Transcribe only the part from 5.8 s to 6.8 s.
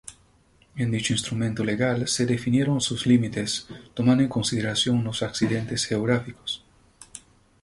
geográficos.